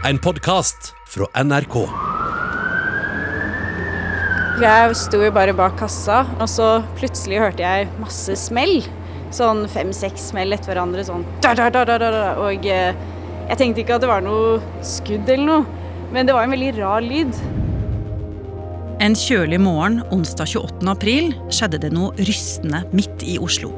En 0.00 0.16
podkast 0.16 0.94
fra 1.12 1.26
NRK. 1.44 1.74
Jeg 4.62 4.94
sto 4.96 5.18
jo 5.20 5.28
bare 5.36 5.52
bak 5.52 5.74
kassa, 5.76 6.22
og 6.40 6.48
så 6.48 6.68
plutselig 6.96 7.42
hørte 7.42 7.60
jeg 7.60 7.90
masse 8.00 8.32
smell. 8.40 8.78
Sånn 9.36 9.66
fem-seks 9.68 10.30
smell 10.30 10.56
etter 10.56 10.72
hverandre. 10.72 11.04
Sånn 11.04 11.26
da, 11.44 11.52
da, 11.52 11.66
da, 11.74 11.82
da, 11.84 11.98
da, 12.00 12.08
da. 12.14 12.22
Og 12.46 12.64
eh, 12.64 12.96
jeg 13.50 13.60
tenkte 13.60 13.84
ikke 13.84 13.98
at 13.98 14.06
det 14.06 14.08
var 14.08 14.24
noe 14.24 14.56
skudd 14.80 15.28
eller 15.28 15.50
noe, 15.50 15.84
men 16.16 16.24
det 16.24 16.38
var 16.38 16.48
en 16.48 16.56
veldig 16.56 16.72
rar 16.80 17.04
lyd. 17.04 17.36
En 19.04 19.18
kjølig 19.26 19.60
morgen 19.60 20.00
onsdag 20.16 20.48
28. 20.56 20.80
april 20.94 21.30
skjedde 21.52 21.82
det 21.84 21.92
noe 21.92 22.16
rystende 22.24 22.86
midt 22.96 23.20
i 23.20 23.36
Oslo. 23.36 23.74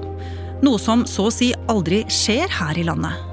Noe 0.63 0.79
som 0.79 1.03
så 1.11 1.27
å 1.27 1.35
si 1.35 1.51
aldri 1.67 2.05
skjer 2.07 2.47
her 2.63 2.79
i 2.79 2.87
landet. 2.87 3.32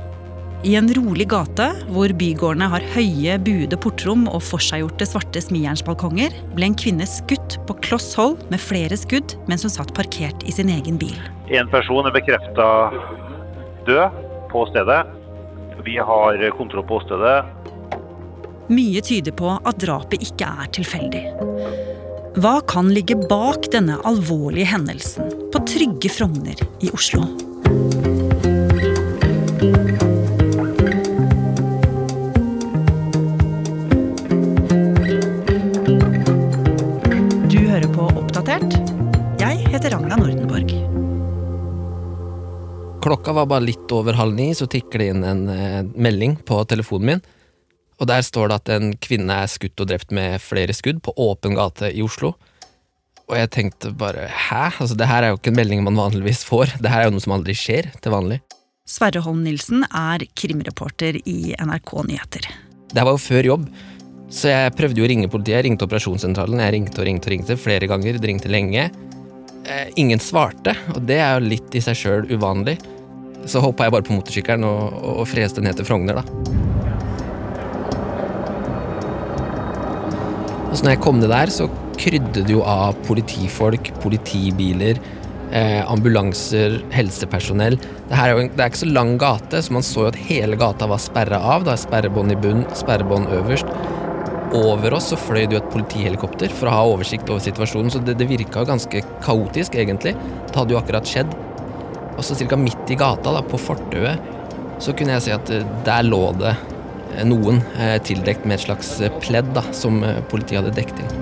I 0.60 0.74
en 0.76 0.90
rolig 0.92 1.24
gate, 1.32 1.70
hvor 1.88 2.12
bygårdene 2.20 2.68
har 2.68 2.84
høye, 2.92 3.38
buede 3.40 3.78
portrom 3.80 4.26
og 4.28 4.42
forseggjorte 4.44 5.06
svarte 5.08 5.40
smijernsbalkonger, 5.46 6.36
ble 6.58 6.68
en 6.68 6.76
kvinne 6.76 7.08
skutt 7.08 7.56
på 7.70 7.78
kloss 7.86 8.10
hold 8.20 8.42
med 8.52 8.60
flere 8.60 8.98
skudd 9.00 9.38
mens 9.48 9.64
hun 9.64 9.72
satt 9.72 9.94
parkert 9.96 10.44
i 10.44 10.52
sin 10.52 10.68
egen 10.74 11.00
bil. 11.00 11.16
En 11.48 11.72
person 11.72 12.04
er 12.04 12.12
bekrefta 12.12 12.68
død 13.88 14.20
på 14.52 14.66
stedet. 14.74 15.00
Vi 15.88 15.96
har 15.96 16.44
kontroll 16.60 16.84
på 16.90 17.00
åstedet. 17.00 17.38
Mye 18.68 19.00
tyder 19.00 19.32
på 19.40 19.56
at 19.64 19.80
drapet 19.80 20.28
ikke 20.28 20.50
er 20.60 20.74
tilfeldig. 20.76 21.24
Hva 22.44 22.60
kan 22.68 22.92
ligge 22.92 23.16
bak 23.32 23.72
denne 23.72 23.96
alvorlige 24.04 24.74
hendelsen 24.76 25.32
på 25.56 25.64
trygge 25.72 26.12
Frogner 26.20 26.68
i 26.84 26.92
Oslo? 26.92 27.24
Klokka 43.30 43.46
var 43.46 43.46
bare 43.46 43.66
litt 43.68 43.92
over 43.94 44.16
halv 44.18 44.34
ni, 44.34 44.48
så 44.58 44.66
tikker 44.66 44.98
det 44.98 45.08
inn 45.12 45.22
en 45.22 45.42
eh, 45.54 45.84
melding 46.02 46.32
på 46.50 46.64
telefonen 46.66 47.06
min. 47.06 47.20
Og 48.02 48.08
der 48.10 48.24
står 48.26 48.50
det 48.50 48.56
at 48.58 48.72
en 48.74 48.88
kvinne 48.98 49.36
er 49.44 49.52
skutt 49.54 49.84
og 49.84 49.92
drept 49.92 50.10
med 50.10 50.42
flere 50.42 50.74
skudd 50.74 51.04
på 51.06 51.14
åpen 51.14 51.54
gate 51.54 51.92
i 51.94 52.02
Oslo. 52.02 52.32
Og 53.30 53.38
jeg 53.38 53.52
tenkte 53.54 53.94
bare 53.94 54.26
hæ? 54.34 54.72
Altså, 54.82 54.98
det 54.98 55.12
her 55.12 55.22
er 55.28 55.30
jo 55.30 55.38
ikke 55.38 55.54
en 55.54 55.60
melding 55.62 55.86
man 55.86 56.02
vanligvis 56.02 56.42
får. 56.50 56.74
Det 56.82 56.90
her 56.90 57.04
er 57.04 57.12
jo 57.12 57.20
noe 57.20 57.28
som 57.28 57.38
aldri 57.38 57.54
skjer 57.54 57.94
til 58.02 58.18
vanlig. 58.18 58.42
Sverre 58.90 59.22
Holm 59.22 59.46
Nilsen 59.46 59.86
er 59.86 60.26
krimreporter 60.34 61.22
i 61.22 61.54
NRK 61.54 61.98
Nyheter. 62.10 62.52
Det 62.90 63.06
var 63.06 63.14
jo 63.14 63.26
før 63.30 63.54
jobb, 63.54 63.72
så 64.34 64.56
jeg 64.56 64.78
prøvde 64.80 65.04
jo 65.04 65.06
å 65.06 65.14
ringe 65.14 65.30
politiet. 65.30 65.60
Jeg 65.60 65.70
ringte 65.70 65.86
operasjonssentralen. 65.86 66.66
Jeg 66.66 66.80
ringte 66.80 66.98
og 66.98 67.12
ringte 67.14 67.30
og 67.30 67.38
ringte 67.38 67.62
flere 67.62 67.94
ganger. 67.94 68.18
Det 68.18 68.34
ringte 68.34 68.50
lenge. 68.50 68.90
Eh, 69.70 69.90
ingen 70.02 70.18
svarte, 70.18 70.74
og 70.96 71.04
det 71.06 71.22
er 71.22 71.36
jo 71.38 71.52
litt 71.52 71.78
i 71.78 71.86
seg 71.92 72.08
sjøl 72.08 72.34
uvanlig. 72.34 72.82
Så 73.48 73.62
hoppa 73.64 73.88
jeg 73.88 73.96
bare 73.96 74.08
på 74.08 74.16
motorsykkelen 74.18 74.66
og, 74.68 74.98
og 75.22 75.28
freste 75.30 75.64
ned 75.64 75.80
til 75.80 75.88
Frogner, 75.88 76.20
da. 76.20 76.58
Og 80.70 80.76
så 80.78 80.86
når 80.86 80.94
jeg 80.94 81.02
kom 81.02 81.18
ned 81.22 81.32
der, 81.34 81.50
så 81.54 81.70
krydde 82.00 82.44
det 82.46 82.54
jo 82.54 82.62
av 82.68 82.98
politifolk, 83.08 83.90
politibiler, 84.04 85.00
eh, 85.52 85.82
ambulanser, 85.90 86.80
helsepersonell. 86.94 87.80
Det, 87.80 88.18
er 88.18 88.34
jo 88.34 88.44
en, 88.44 88.52
det 88.54 88.64
er 88.64 88.72
ikke 88.72 88.84
så 88.84 88.92
lang 88.92 89.16
gate, 89.22 89.64
så 89.66 89.76
man 89.76 89.86
så 89.86 90.06
jo 90.06 90.12
at 90.12 90.20
hele 90.30 90.60
gata 90.60 90.90
var 90.90 91.02
sperra 91.02 91.42
av. 91.56 91.66
Da 91.68 91.78
sperrebånd 91.80 92.36
i 92.36 92.40
bunn, 92.40 92.64
sperrebånd 92.78 93.34
øverst. 93.40 93.74
Over 94.60 94.96
oss 94.98 95.12
så 95.12 95.18
fløy 95.20 95.44
det 95.44 95.58
jo 95.58 95.62
et 95.62 95.74
politihelikopter 95.74 96.54
for 96.58 96.70
å 96.70 96.74
ha 96.74 96.86
oversikt 96.94 97.30
over 97.30 97.44
situasjonen, 97.46 97.92
så 97.94 98.02
det, 98.02 98.18
det 98.18 98.30
virka 98.30 98.66
ganske 98.66 99.04
kaotisk, 99.26 99.78
egentlig. 99.78 100.16
Det 100.50 100.58
hadde 100.58 100.74
jo 100.74 100.82
akkurat 100.82 101.10
skjedd. 101.10 101.34
Og 102.20 102.26
så 102.28 102.36
ca. 102.36 102.58
midt 102.60 102.92
i 102.92 102.98
gata, 103.00 103.32
da, 103.32 103.42
på 103.46 103.58
fortauet, 103.62 104.20
så 104.84 104.92
kunne 104.96 105.16
jeg 105.16 105.28
se 105.28 105.36
at 105.36 105.52
eh, 105.56 105.68
der 105.88 106.04
lå 106.08 106.22
det 106.40 106.52
eh, 106.52 107.24
noen 107.28 107.62
eh, 107.80 107.96
tildekt 108.04 108.44
med 108.44 108.58
et 108.58 108.66
slags 108.68 108.92
pledd 109.24 109.54
da, 109.56 109.64
som 109.76 110.02
politiet 110.32 110.60
hadde 110.60 110.76
dekt 110.76 111.00
inn. 111.00 111.14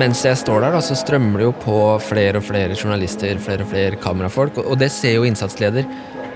Mens 0.00 0.20
jeg 0.24 0.36
står 0.40 0.64
der, 0.64 0.76
da, 0.76 0.82
så 0.84 0.96
strømmer 0.96 1.40
det 1.40 1.48
jo 1.48 1.56
på 1.64 1.78
flere 2.04 2.40
og 2.40 2.46
flere 2.46 2.76
journalister, 2.76 3.40
flere 3.40 3.64
og 3.64 3.72
flere 3.72 4.00
kamerafolk, 4.00 4.60
og 4.64 4.78
det 4.80 4.90
ser 4.92 5.18
jo 5.18 5.26
innsatsleder. 5.28 5.88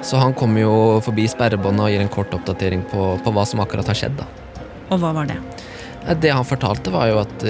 Så 0.04 0.20
han 0.20 0.36
kommer 0.36 0.62
jo 0.62 0.75
forbi 1.04 1.25
sperrebåndet 1.28 1.84
og 1.84 1.92
gir 1.92 2.04
en 2.04 2.12
kort 2.12 2.32
oppdatering 2.36 2.84
på, 2.88 3.15
på 3.25 3.32
hva 3.34 3.44
som 3.48 3.65
akkurat 3.65 3.88
har 3.91 3.98
skjedd. 3.98 4.20
da. 4.20 4.28
Og 4.92 5.00
hva 5.03 5.10
var 5.16 5.28
det? 5.28 5.41
Det 6.22 6.30
han 6.30 6.47
fortalte, 6.47 6.92
var 6.94 7.09
jo 7.10 7.19
at 7.20 7.42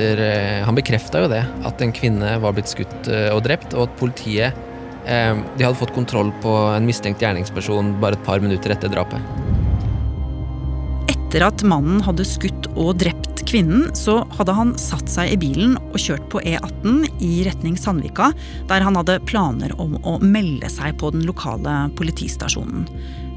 Han 0.65 0.75
bekrefta 0.79 1.21
jo 1.23 1.29
det. 1.31 1.43
At 1.69 1.83
en 1.85 1.93
kvinne 1.95 2.39
var 2.43 2.57
blitt 2.57 2.73
skutt 2.73 3.11
og 3.35 3.43
drept, 3.45 3.77
og 3.77 3.85
at 3.85 4.01
politiet 4.01 4.65
De 5.09 5.65
hadde 5.65 5.79
fått 5.81 5.95
kontroll 5.97 6.29
på 6.43 6.53
en 6.75 6.85
mistenkt 6.85 7.23
gjerningsperson 7.25 7.95
bare 8.03 8.19
et 8.19 8.27
par 8.27 8.43
minutter 8.45 8.75
etter 8.75 8.93
drapet. 8.93 9.23
Etter 11.09 11.45
at 11.45 11.65
mannen 11.65 12.03
hadde 12.05 12.27
skutt 12.29 12.69
og 12.75 12.99
drept 13.01 13.43
kvinnen, 13.49 13.89
så 13.97 14.21
hadde 14.37 14.55
han 14.57 14.75
satt 14.81 15.09
seg 15.13 15.33
i 15.33 15.39
bilen 15.41 15.77
og 15.91 15.99
kjørt 16.01 16.27
på 16.33 16.43
E18 16.45 17.07
i 17.25 17.43
retning 17.47 17.79
Sandvika, 17.81 18.31
der 18.69 18.85
han 18.85 18.97
hadde 18.99 19.19
planer 19.29 19.73
om 19.81 19.97
å 20.05 20.19
melde 20.21 20.69
seg 20.73 20.99
på 21.01 21.13
den 21.15 21.25
lokale 21.29 21.87
politistasjonen. 21.99 22.87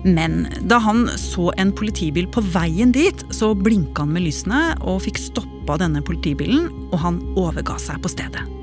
Men 0.03 0.47
da 0.65 0.79
han 0.81 1.05
så 1.19 1.51
en 1.61 1.71
politibil 1.77 2.27
på 2.31 2.43
veien 2.53 2.91
dit, 2.95 3.25
så 3.31 3.53
blinka 3.55 4.05
han 4.05 4.15
med 4.15 4.25
lysene 4.25 4.71
og 4.81 5.03
fikk 5.05 5.21
stoppa 5.21 5.77
denne 5.83 6.01
politibilen, 6.03 6.71
og 6.89 6.97
han 7.03 7.21
overga 7.39 7.77
seg 7.79 8.01
på 8.01 8.11
stedet. 8.11 8.60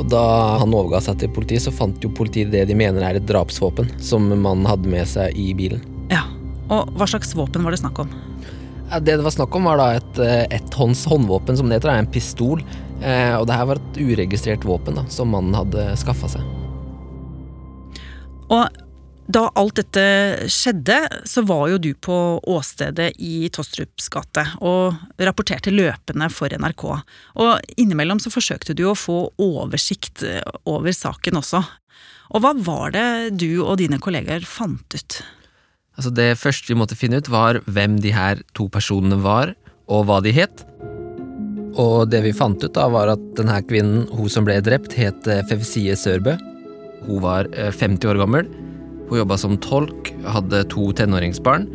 Og 0.00 0.06
da 0.08 0.22
han 0.62 0.72
overga 0.74 1.02
seg 1.04 1.18
til 1.20 1.32
politiet, 1.36 1.64
så 1.66 1.72
fant 1.74 2.00
jo 2.02 2.10
politiet 2.16 2.52
det 2.52 2.64
de 2.70 2.76
mener 2.78 3.04
er 3.04 3.18
et 3.18 3.26
drapsvåpen 3.28 3.90
som 4.02 4.24
mannen 4.32 4.66
hadde 4.68 4.88
med 4.88 5.08
seg 5.10 5.36
i 5.38 5.50
bilen. 5.58 5.82
Ja, 6.12 6.24
Og 6.72 6.88
hva 6.96 7.06
slags 7.10 7.34
våpen 7.36 7.64
var 7.66 7.74
det 7.74 7.82
snakk 7.82 7.98
om? 8.00 8.12
Ja, 8.90 8.98
Det 9.00 9.16
det 9.18 9.24
var 9.24 9.34
snakk 9.34 9.54
om, 9.56 9.64
var 9.68 9.76
da 9.80 9.90
et 9.98 10.18
eh, 10.20 10.46
etthånds 10.56 11.04
håndvåpen, 11.08 11.56
som 11.56 11.68
det 11.68 11.78
heter, 11.80 11.92
er 11.92 12.02
en 12.04 12.10
pistol. 12.12 12.62
Eh, 13.02 13.34
og 13.36 13.46
det 13.48 13.56
her 13.56 13.68
var 13.68 13.80
et 13.80 14.00
uregistrert 14.00 14.64
våpen 14.64 14.96
da, 14.96 15.04
som 15.12 15.32
mannen 15.32 15.54
hadde 15.56 15.90
skaffa 16.00 16.28
seg. 16.36 16.42
Og 18.52 18.81
da 19.32 19.46
alt 19.58 19.78
dette 19.80 20.04
skjedde, 20.52 20.98
så 21.28 21.44
var 21.48 21.66
jo 21.72 21.80
du 21.80 21.90
på 21.94 22.16
åstedet 22.52 23.12
i 23.22 23.48
Tostrups 23.52 24.10
gate 24.12 24.44
og 24.60 24.98
rapporterte 25.22 25.72
løpende 25.72 26.28
for 26.32 26.52
NRK. 26.52 26.84
Og 27.40 27.76
innimellom 27.80 28.20
så 28.22 28.32
forsøkte 28.32 28.76
du 28.78 28.86
å 28.90 28.98
få 28.98 29.24
oversikt 29.42 30.24
over 30.68 30.92
saken 30.96 31.40
også. 31.40 31.62
Og 32.32 32.44
hva 32.44 32.52
var 32.64 32.92
det 32.94 33.06
du 33.40 33.62
og 33.62 33.78
dine 33.80 34.00
kollegaer 34.02 34.44
fant 34.48 34.96
ut? 34.96 35.22
Altså 35.98 36.12
Det 36.14 36.30
første 36.40 36.72
vi 36.72 36.78
måtte 36.78 36.96
finne 36.96 37.20
ut, 37.20 37.28
var 37.32 37.60
hvem 37.68 37.98
de 38.00 38.14
her 38.14 38.40
to 38.56 38.68
personene 38.72 39.18
var, 39.20 39.52
og 39.92 40.06
hva 40.08 40.22
de 40.24 40.32
het. 40.32 40.64
Og 41.80 42.08
det 42.12 42.22
vi 42.24 42.34
fant 42.36 42.60
ut, 42.60 42.72
da 42.72 42.88
var 42.92 43.12
at 43.12 43.22
denne 43.36 43.58
kvinnen, 43.64 44.06
hun 44.12 44.32
som 44.32 44.46
ble 44.48 44.58
drept, 44.64 44.96
het 44.96 45.28
eh, 45.28 45.44
Fevsie 45.48 45.96
Sørbø. 45.96 46.36
Hun 47.06 47.22
var 47.24 47.48
eh, 47.52 47.72
50 47.72 48.12
år 48.12 48.20
gammel. 48.20 48.48
Hun 49.12 49.18
jobba 49.20 49.36
som 49.36 49.58
tolk, 49.60 50.08
hadde 50.24 50.62
to 50.72 50.86
tenåringsbarn. 50.96 51.66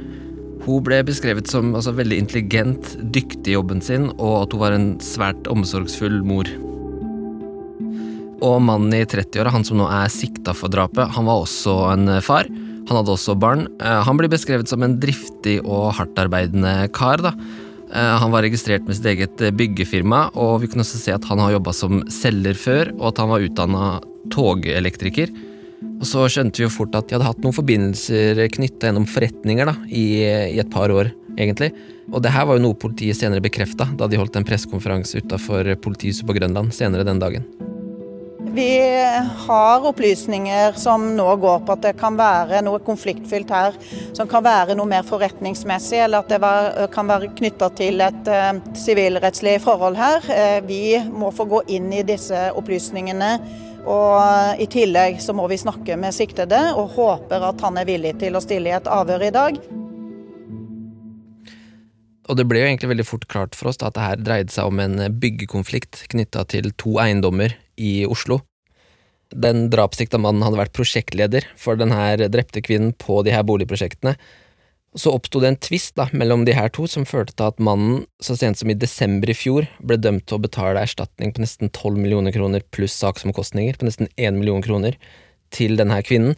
Hun 0.65 0.79
ble 0.81 1.03
beskrevet 1.05 1.45
som 1.45 1.75
altså, 1.77 1.91
veldig 1.93 2.17
intelligent, 2.17 2.95
dyktig 3.13 3.51
i 3.51 3.53
jobben 3.53 3.83
sin, 3.85 4.07
og 4.17 4.39
at 4.39 4.55
hun 4.55 4.61
var 4.63 4.73
en 4.73 4.87
svært 5.05 5.45
omsorgsfull 5.53 6.23
mor. 6.25 6.49
Og 8.41 8.55
mannen 8.65 8.95
i 8.97 9.03
30-åra, 9.05 9.51
han 9.53 9.65
som 9.69 9.77
nå 9.77 9.85
er 9.85 10.09
sikta 10.09 10.55
for 10.57 10.73
drapet, 10.73 11.13
han 11.13 11.29
var 11.29 11.43
også 11.43 11.75
en 11.91 12.09
far. 12.25 12.49
Han 12.89 12.97
hadde 13.03 13.13
også 13.13 13.35
barn. 13.37 13.67
Eh, 13.85 14.01
Han 14.07 14.17
blir 14.17 14.33
beskrevet 14.33 14.65
som 14.67 14.81
en 14.81 14.97
driftig 14.97 15.59
og 15.61 15.93
hardtarbeidende 15.93 16.89
kar. 16.89 17.21
da. 17.21 17.35
Eh, 17.93 18.17
Han 18.17 18.31
var 18.31 18.41
registrert 18.41 18.87
med 18.87 18.95
sitt 18.95 19.05
eget 19.05 19.37
byggefirma, 19.37 20.31
og 20.33 20.61
vi 20.61 20.67
kunne 20.73 20.81
også 20.81 20.97
se 20.97 21.13
at 21.13 21.25
han 21.25 21.37
har 21.37 21.51
jobba 21.51 21.71
som 21.71 22.01
selger 22.09 22.57
før, 22.57 22.97
og 22.97 23.13
at 23.13 23.17
han 23.17 23.29
var 23.29 23.45
utdanna 23.45 24.01
togelektriker. 24.33 25.29
Og 25.97 26.05
så 26.05 26.25
skjønte 26.29 26.61
vi 26.61 26.67
jo 26.67 26.73
fort 26.73 26.95
at 26.97 27.07
de 27.09 27.17
hadde 27.17 27.27
hatt 27.27 27.43
noen 27.43 27.55
forbindelser 27.55 28.43
knytta 28.53 28.89
gjennom 28.89 29.07
forretninger 29.09 29.69
da, 29.69 29.77
i, 29.89 30.07
i 30.53 30.59
et 30.61 30.73
par 30.73 30.93
år, 30.93 31.09
egentlig. 31.37 31.71
Og 32.13 32.21
det 32.23 32.31
her 32.35 32.45
var 32.47 32.59
jo 32.59 32.67
noe 32.67 32.77
politiet 32.79 33.17
senere 33.19 33.43
bekrefta, 33.43 33.89
da 33.97 34.07
de 34.09 34.19
holdt 34.19 34.37
en 34.39 34.47
pressekonferanse 34.47 35.23
utafor 35.23 35.73
politihuset 35.83 36.27
på 36.27 36.37
Grønland 36.37 36.75
senere 36.75 37.07
den 37.07 37.23
dagen. 37.23 37.47
Vi 38.57 38.79
har 39.47 39.85
opplysninger 39.85 40.71
som 40.79 41.03
nå 41.17 41.25
går 41.35 41.59
på 41.67 41.75
at 41.75 41.83
det 41.83 41.91
kan 41.99 42.15
være 42.17 42.63
noe 42.65 42.79
konfliktfylt 42.81 43.51
her. 43.53 43.75
Som 44.17 44.29
kan 44.31 44.41
være 44.45 44.73
noe 44.77 44.89
mer 44.89 45.05
forretningsmessig, 45.05 45.99
eller 46.05 46.23
at 46.23 46.31
det 46.31 46.39
var, 46.41 46.71
kan 46.93 47.05
være 47.11 47.29
knytta 47.37 47.69
til 47.77 48.01
et 48.01 48.17
sivilrettslig 48.25 48.81
sivilrettslig 48.81 49.55
forhold 49.61 49.99
her. 49.99 50.25
Uh, 50.25 50.59
vi 50.65 50.97
må 51.11 51.29
få 51.35 51.45
gå 51.49 51.61
inn 51.77 51.91
i 51.93 52.05
disse 52.07 52.47
opplysningene. 52.57 53.35
Og 53.87 54.59
I 54.59 54.67
tillegg 54.67 55.21
så 55.23 55.31
må 55.35 55.47
vi 55.47 55.59
snakke 55.59 55.95
med 55.99 56.15
siktede, 56.15 56.59
og 56.75 56.95
håper 56.97 57.45
at 57.49 57.61
han 57.63 57.79
er 57.79 57.87
villig 57.87 58.17
til 58.19 58.35
å 58.35 58.43
stille 58.43 58.73
i 58.73 58.75
et 58.75 58.89
avhør 58.91 59.23
i 59.29 59.33
dag. 59.35 59.59
Og 62.27 62.35
det 62.35 62.43
ble 62.49 62.59
jo 62.59 62.67
egentlig 62.67 62.91
veldig 62.91 63.07
fort 63.07 63.27
klart 63.31 63.55
for 63.55 63.71
oss 63.71 63.79
da, 63.79 63.87
at 63.87 63.95
det 63.95 64.03
her 64.03 64.19
dreide 64.19 64.51
seg 64.51 64.67
om 64.67 64.81
en 64.83 64.99
byggekonflikt 65.21 66.03
knytta 66.11 66.43
til 66.51 66.73
to 66.75 66.97
eiendommer 66.99 67.55
i 67.79 68.01
Oslo. 68.09 68.41
Den 69.31 69.69
drapssikta 69.71 70.19
mannen 70.19 70.43
hadde 70.43 70.59
vært 70.59 70.75
prosjektleder 70.75 71.47
for 71.59 71.79
den 71.79 71.93
her 71.95 72.27
drepte 72.31 72.63
kvinnen 72.63 72.93
på 72.99 73.21
de 73.27 73.33
her 73.35 73.47
boligprosjektene. 73.47 74.17
Så 74.97 75.13
oppsto 75.13 75.39
det 75.41 75.51
en 75.51 75.59
tvist 75.61 75.99
mellom 76.17 76.43
de 76.47 76.55
her 76.57 76.71
to 76.73 76.87
som 76.89 77.05
førte 77.05 77.35
til 77.37 77.51
at 77.51 77.59
mannen 77.61 78.05
så 78.23 78.35
sent 78.37 78.57
som 78.57 78.71
i 78.71 78.77
desember 78.77 79.29
i 79.29 79.35
fjor 79.37 79.67
ble 79.77 79.99
dømt 80.01 80.25
til 80.25 80.39
å 80.39 80.43
betale 80.43 80.81
erstatning 80.81 81.33
på 81.33 81.43
nesten 81.43 81.69
12 81.69 81.99
millioner 82.01 82.33
kroner 82.33 82.65
pluss 82.73 82.97
saksomkostninger 82.97 83.77
på 83.77 83.85
nesten 83.85 84.09
1 84.17 84.39
million 84.39 84.63
kroner 84.65 84.97
til 85.53 85.77
denne 85.77 86.01
kvinnen. 86.01 86.33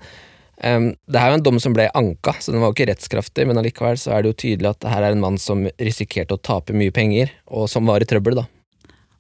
Um, 0.60 0.92
det 1.08 1.22
er 1.22 1.32
jo 1.32 1.38
en 1.38 1.46
dom 1.46 1.60
som 1.64 1.76
ble 1.76 1.88
anka, 1.96 2.34
så 2.44 2.52
den 2.52 2.60
var 2.60 2.74
jo 2.74 2.76
ikke 2.76 2.90
rettskraftig, 2.92 3.46
men 3.48 3.62
allikevel 3.62 4.00
så 4.00 4.12
er 4.12 4.24
det 4.24 4.34
jo 4.34 4.40
tydelig 4.44 4.74
at 4.74 4.82
det 4.84 4.92
her 4.92 5.06
er 5.08 5.16
en 5.16 5.24
mann 5.24 5.40
som 5.40 5.64
risikerte 5.80 6.36
å 6.36 6.42
tape 6.44 6.76
mye 6.76 6.92
penger, 6.92 7.32
og 7.48 7.70
som 7.72 7.88
var 7.88 8.04
i 8.04 8.10
trøbbel, 8.10 8.42
da. 8.42 8.50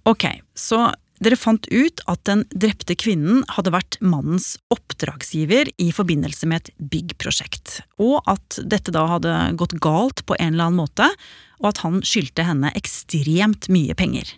Ok, 0.09 0.25
så 0.57 0.89
dere 1.19 1.37
fant 1.39 1.67
ut 1.67 2.01
at 2.07 2.21
den 2.29 2.45
drepte 2.55 2.95
kvinnen 2.99 3.43
hadde 3.51 3.73
vært 3.75 3.97
mannens 3.99 4.53
oppdragsgiver 4.73 5.71
i 5.81 5.89
forbindelse 5.95 6.47
med 6.49 6.63
et 6.63 6.87
byggprosjekt, 6.93 7.81
og 7.99 8.23
at 8.31 8.61
dette 8.63 8.93
da 8.95 9.05
hadde 9.17 9.35
gått 9.59 9.75
galt 9.83 10.23
på 10.25 10.37
en 10.39 10.53
eller 10.53 10.69
annen 10.69 10.81
måte, 10.81 11.09
og 11.59 11.71
at 11.73 11.83
han 11.83 11.99
skyldte 12.07 12.47
henne 12.47 12.71
ekstremt 12.79 13.67
mye 13.71 13.95
penger. 13.99 14.31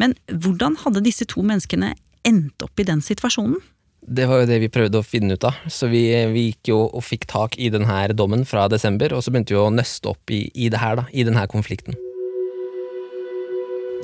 Men 0.00 0.16
hvordan 0.28 0.76
hadde 0.84 1.04
disse 1.04 1.26
to 1.28 1.44
menneskene 1.44 1.94
endt 2.28 2.64
opp 2.64 2.80
i 2.80 2.88
den 2.88 3.00
situasjonen? 3.04 3.60
Det 4.00 4.24
var 4.28 4.42
jo 4.42 4.48
det 4.48 4.60
vi 4.62 4.70
prøvde 4.72 5.00
å 5.00 5.04
finne 5.04 5.36
ut 5.36 5.44
av, 5.44 5.56
så 5.68 5.88
vi, 5.92 6.06
vi 6.32 6.46
gikk 6.48 6.72
jo 6.72 6.82
og 6.88 7.04
fikk 7.04 7.26
tak 7.30 7.58
i 7.60 7.68
denne 7.72 7.98
dommen 8.16 8.46
fra 8.48 8.64
desember, 8.72 9.12
og 9.12 9.24
så 9.24 9.32
begynte 9.32 9.56
vi 9.56 9.60
å 9.60 9.72
nøste 9.72 10.12
opp 10.12 10.32
i, 10.32 10.46
i 10.56 10.70
det 10.72 10.80
her, 10.80 11.00
da, 11.02 11.08
i 11.12 11.24
denne 11.28 11.44
konflikten. 11.52 11.96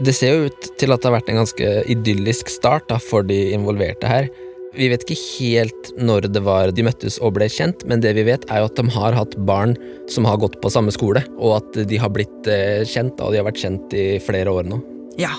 Det 0.05 0.13
ser 0.13 0.35
jo 0.35 0.49
ut 0.51 0.67
til 0.77 0.93
at 0.93 1.01
det 1.01 1.09
har 1.09 1.17
vært 1.17 1.31
en 1.33 1.41
ganske 1.41 1.71
idyllisk 1.93 2.51
start 2.53 2.85
da, 2.91 2.99
for 3.01 3.25
de 3.25 3.39
involverte 3.57 4.09
her. 4.11 4.29
Vi 4.77 4.91
vet 4.93 5.07
ikke 5.07 5.17
helt 5.39 5.91
når 5.97 6.27
det 6.35 6.43
var 6.45 6.69
de 6.77 6.85
møttes 6.85 7.17
og 7.25 7.39
ble 7.39 7.49
kjent, 7.49 7.87
men 7.89 8.03
det 8.05 8.13
vi 8.19 8.27
vet 8.29 8.45
er 8.53 8.61
jo 8.61 8.69
at 8.69 8.77
de 8.77 8.85
har 8.93 9.17
hatt 9.17 9.37
barn 9.49 9.73
som 10.13 10.29
har 10.29 10.37
gått 10.43 10.59
på 10.61 10.73
samme 10.73 10.93
skole, 10.93 11.25
og 11.41 11.57
at 11.63 11.81
de 11.89 12.01
har 12.01 12.13
blitt 12.13 12.51
eh, 12.53 12.85
kjent, 12.85 13.17
og 13.25 13.33
de 13.33 13.41
har 13.41 13.49
vært 13.49 13.63
kjent 13.63 13.97
i 13.97 14.07
flere 14.21 14.53
år 14.53 14.69
nå. 14.69 14.83
Ja, 15.17 15.33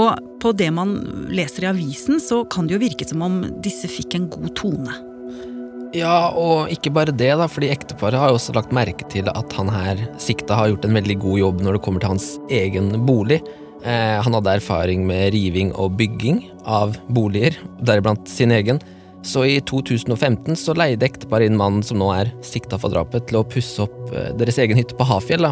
og 0.00 0.16
på 0.40 0.54
det 0.56 0.70
man 0.72 0.96
leser 1.28 1.66
i 1.66 1.70
avisen, 1.74 2.22
så 2.24 2.40
kan 2.48 2.68
det 2.68 2.78
jo 2.78 2.82
virke 2.86 3.04
som 3.04 3.20
om 3.26 3.40
disse 3.60 3.90
fikk 3.90 4.16
en 4.16 4.30
god 4.32 4.54
tone. 4.56 4.96
Ja, 5.92 6.30
og 6.38 6.70
ikke 6.70 6.92
bare 6.94 7.12
det, 7.12 7.32
da, 7.36 7.48
fordi 7.50 7.72
ekteparet 7.74 8.16
har 8.16 8.30
jo 8.30 8.38
også 8.38 8.54
lagt 8.54 8.72
merke 8.72 9.04
til 9.10 9.26
at 9.28 9.56
han 9.58 9.68
her 9.74 10.04
sikta 10.22 10.56
har 10.56 10.70
gjort 10.70 10.86
en 10.86 10.96
veldig 10.96 11.16
god 11.20 11.40
jobb 11.40 11.64
når 11.66 11.76
det 11.76 11.82
kommer 11.84 12.04
til 12.04 12.14
hans 12.14 12.28
egen 12.48 12.94
bolig. 13.08 13.40
Eh, 13.84 14.22
han 14.22 14.36
hadde 14.36 14.56
erfaring 14.58 15.06
med 15.08 15.32
riving 15.32 15.72
og 15.72 15.94
bygging 15.96 16.42
av 16.68 16.98
boliger, 17.08 17.56
deriblant 17.80 18.28
sin 18.28 18.52
egen. 18.52 18.80
Så 19.24 19.44
i 19.44 19.58
2015 19.68 20.56
så 20.56 20.74
leide 20.76 21.06
ekteparet 21.08 21.48
inn 21.48 21.58
mannen 21.60 21.84
som 21.84 22.00
nå 22.00 22.08
er 22.14 22.32
sikta 22.44 22.78
for 22.80 22.92
drapet, 22.92 23.28
til 23.28 23.40
å 23.40 23.46
pusse 23.48 23.84
opp 23.84 24.12
eh, 24.12 24.32
deres 24.40 24.60
egen 24.60 24.80
hytte 24.80 24.96
på 24.98 25.06
Hafjell. 25.08 25.48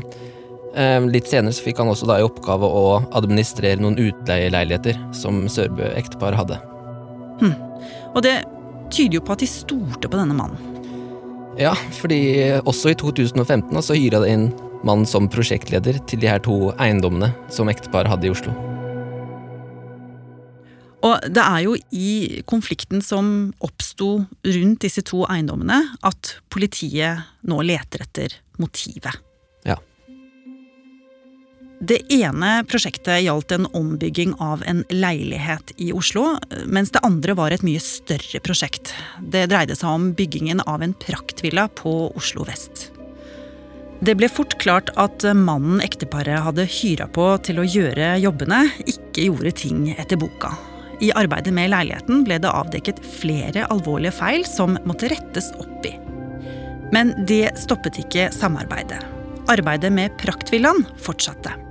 Eh, 0.76 1.00
litt 1.08 1.28
senere 1.30 1.56
så 1.56 1.64
fikk 1.64 1.80
han 1.80 1.92
også 1.92 2.08
da 2.08 2.18
i 2.20 2.26
oppgave 2.26 2.68
å 2.68 2.98
administrere 3.16 3.80
noen 3.80 4.00
utleieleiligheter 4.10 5.00
som 5.16 5.46
Sørbø 5.52 5.88
ektepar 5.96 6.36
hadde. 6.36 6.60
Hm. 7.40 7.56
Og 8.14 8.24
det 8.26 8.42
tyder 8.92 9.20
jo 9.20 9.24
på 9.24 9.36
at 9.36 9.44
de 9.44 9.48
stolte 9.48 10.08
på 10.08 10.20
denne 10.20 10.36
mannen. 10.36 10.76
Ja, 11.58 11.72
fordi 11.98 12.20
også 12.60 12.92
i 12.92 12.98
2015 12.98 13.72
så 13.82 13.96
hyra 13.96 14.20
det 14.22 14.30
inn 14.30 14.50
mannen 14.86 15.06
som 15.08 15.28
prosjektleder 15.30 16.00
til 16.08 16.22
de 16.22 16.30
her 16.30 16.42
to 16.44 16.72
eiendommene 16.78 17.32
som 17.52 17.70
ekteparet 17.70 18.10
hadde 18.12 18.28
i 18.28 18.34
Oslo. 18.34 18.54
Og 21.06 21.28
det 21.30 21.44
er 21.44 21.62
jo 21.62 21.76
i 21.94 22.42
konflikten 22.48 23.02
som 23.04 23.52
oppsto 23.62 24.24
rundt 24.26 24.82
disse 24.82 25.04
to 25.06 25.22
eiendommene, 25.30 25.78
at 26.02 26.34
politiet 26.50 27.22
nå 27.46 27.60
leter 27.62 28.02
etter 28.02 28.34
motivet. 28.58 29.14
Ja. 29.68 29.78
Det 31.78 32.00
ene 32.10 32.64
prosjektet 32.66 33.22
gjaldt 33.22 33.54
en 33.54 33.70
ombygging 33.78 34.34
av 34.42 34.64
en 34.66 34.82
leilighet 34.90 35.70
i 35.78 35.92
Oslo, 35.94 36.32
mens 36.66 36.90
det 36.90 37.04
andre 37.06 37.38
var 37.38 37.54
et 37.54 37.66
mye 37.66 37.82
større 37.82 38.42
prosjekt. 38.42 38.90
Det 39.22 39.46
dreide 39.52 39.78
seg 39.78 39.94
om 39.94 40.12
byggingen 40.18 40.66
av 40.66 40.82
en 40.82 40.98
praktvilla 40.98 41.70
på 41.78 42.08
Oslo 42.18 42.48
vest. 42.48 42.88
Det 43.98 44.14
ble 44.14 44.28
fort 44.30 44.54
klart 44.62 44.92
at 45.00 45.24
mannen 45.34 45.80
ekteparet 45.82 46.44
hadde 46.44 46.68
hyra 46.70 47.08
på 47.10 47.32
til 47.42 47.58
å 47.58 47.66
gjøre 47.66 48.12
jobbene, 48.22 48.60
ikke 48.86 49.26
gjorde 49.26 49.54
ting 49.58 49.88
etter 49.96 50.20
boka. 50.20 50.52
I 51.02 51.10
arbeidet 51.18 51.54
med 51.54 51.72
leiligheten 51.72 52.24
ble 52.26 52.38
det 52.42 52.50
avdekket 52.50 53.02
flere 53.02 53.66
alvorlige 53.70 54.14
feil 54.18 54.46
som 54.46 54.78
måtte 54.86 55.10
rettes 55.10 55.50
opp 55.58 55.86
i. 55.86 55.94
Men 56.94 57.12
det 57.28 57.52
stoppet 57.58 57.98
ikke 58.02 58.30
samarbeidet. 58.34 59.00
Arbeidet 59.50 59.90
med 59.94 60.14
praktvillaen 60.20 60.86
fortsatte. 61.02 61.67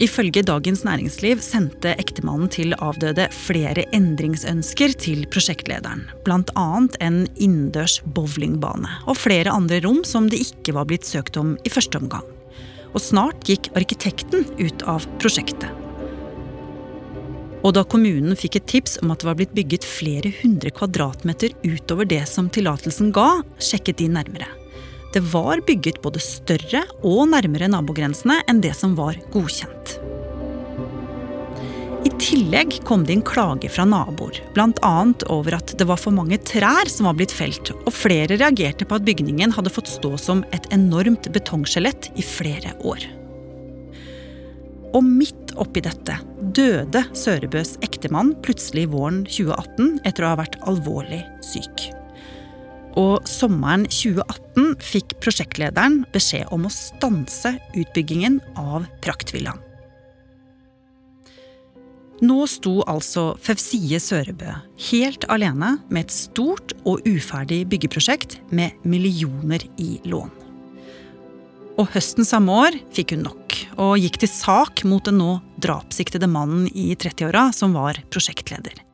Ifølge 0.00 0.40
Dagens 0.48 0.80
Næringsliv 0.86 1.42
sendte 1.44 1.90
ektemannen 2.00 2.48
til 2.48 2.72
avdøde 2.80 3.26
flere 3.36 3.82
endringsønsker 3.92 4.94
til 4.96 5.26
prosjektlederen. 5.28 6.06
Bl.a. 6.24 6.68
en 7.04 7.18
innendørs 7.36 7.98
bowlingbane 8.16 8.88
og 9.04 9.18
flere 9.20 9.52
andre 9.52 9.82
rom 9.84 10.00
som 10.08 10.30
det 10.32 10.40
ikke 10.46 10.72
var 10.78 10.88
blitt 10.88 11.04
søkt 11.04 11.36
om 11.36 11.52
i 11.68 11.72
første 11.72 12.00
omgang. 12.00 12.24
Og 12.94 13.04
snart 13.04 13.44
gikk 13.44 13.68
arkitekten 13.76 14.48
ut 14.56 14.86
av 14.88 15.04
prosjektet. 15.20 15.68
Og 17.60 17.74
da 17.76 17.84
kommunen 17.84 18.32
fikk 18.40 18.56
et 18.56 18.70
tips 18.72 18.96
om 19.04 19.12
at 19.12 19.20
det 19.20 19.28
var 19.28 19.36
blitt 19.36 19.52
bygget 19.52 19.84
flere 19.84 20.32
hundre 20.40 20.72
kvadratmeter 20.72 21.52
utover 21.60 22.08
det 22.08 22.22
som 22.30 22.48
tillatelsen 22.48 23.12
ga, 23.12 23.42
sjekket 23.60 24.00
de 24.00 24.08
nærmere. 24.16 24.48
Det 25.12 25.20
var 25.32 25.60
bygget 25.66 25.98
både 26.04 26.22
større 26.22 26.84
og 27.02 27.24
nærmere 27.32 27.66
nabogrensene 27.72 28.38
enn 28.50 28.62
det 28.62 28.76
som 28.78 28.94
var 28.98 29.18
godkjent. 29.34 29.96
I 32.06 32.12
tillegg 32.22 32.78
kom 32.86 33.02
det 33.04 33.16
inn 33.16 33.24
klage 33.26 33.68
fra 33.72 33.84
naboer, 33.88 34.38
bl.a. 34.54 34.92
over 35.34 35.58
at 35.58 35.74
det 35.76 35.86
var 35.90 35.98
for 36.00 36.14
mange 36.16 36.38
trær 36.46 36.88
som 36.88 37.10
var 37.10 37.18
blitt 37.18 37.34
felt, 37.34 37.72
og 37.74 37.92
flere 37.92 38.38
reagerte 38.40 38.86
på 38.88 38.96
at 38.96 39.04
bygningen 39.04 39.52
hadde 39.56 39.72
fått 39.74 39.90
stå 39.90 40.14
som 40.20 40.44
et 40.54 40.70
enormt 40.72 41.28
betongskjelett 41.34 42.12
i 42.14 42.24
flere 42.24 42.72
år. 42.86 43.04
Og 44.94 45.04
midt 45.06 45.54
oppi 45.60 45.82
dette 45.84 46.16
døde 46.56 47.04
Sørebøs 47.14 47.76
ektemann 47.84 48.32
plutselig 48.46 48.88
våren 48.94 49.24
2018 49.28 50.00
etter 50.08 50.24
å 50.26 50.32
ha 50.32 50.40
vært 50.40 50.60
alvorlig 50.70 51.24
syk. 51.44 51.90
Og 52.98 53.26
sommeren 53.28 53.86
2018 53.86 54.76
fikk 54.82 55.16
prosjektlederen 55.22 56.02
beskjed 56.14 56.50
om 56.54 56.66
å 56.66 56.74
stanse 56.74 57.54
utbyggingen 57.78 58.40
av 58.58 58.88
praktvillaen. 59.04 59.60
Nå 62.20 62.42
sto 62.52 62.82
altså 62.90 63.30
Fevsie 63.40 63.96
Sørebø 64.02 64.50
helt 64.90 65.24
alene 65.32 65.78
med 65.88 66.04
et 66.04 66.12
stort 66.12 66.74
og 66.84 67.06
uferdig 67.08 67.62
byggeprosjekt 67.72 68.36
med 68.52 68.76
millioner 68.84 69.64
i 69.80 69.94
lån. 70.04 70.28
Og 71.80 71.88
høsten 71.94 72.28
samme 72.28 72.52
år 72.66 72.76
fikk 72.92 73.14
hun 73.14 73.24
nok, 73.24 73.56
og 73.80 73.96
gikk 74.02 74.20
til 74.20 74.32
sak 74.34 74.84
mot 74.84 75.06
den 75.08 75.16
nå 75.22 75.38
drapssiktede 75.64 76.28
mannen 76.28 76.68
i 76.76 76.90
30-åra 76.92 77.48
som 77.56 77.72
var 77.78 78.02
prosjektleder. 78.12 78.89